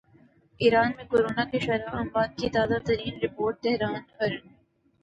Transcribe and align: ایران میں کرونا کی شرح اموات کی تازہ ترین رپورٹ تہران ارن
ایران 0.59 0.91
میں 0.95 1.05
کرونا 1.05 1.43
کی 1.51 1.59
شرح 1.59 1.95
اموات 1.95 2.35
کی 2.37 2.49
تازہ 2.49 2.79
ترین 2.85 3.19
رپورٹ 3.23 3.61
تہران 3.63 3.95
ارن 4.19 4.47